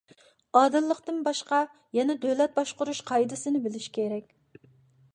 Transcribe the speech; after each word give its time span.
ئادىللىقتىن 0.61 1.19
باشقا، 1.27 1.59
يەنە 1.99 2.17
دۆلەت 2.25 2.57
باشقۇرۇش 2.59 3.05
قائىدىسىنى 3.13 3.65
بىلىش 3.67 3.91
كېرەك. 3.99 4.39